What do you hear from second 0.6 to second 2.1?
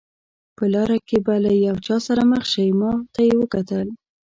لاره کې به له یو چا